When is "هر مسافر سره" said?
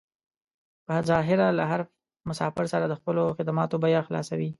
1.71-2.85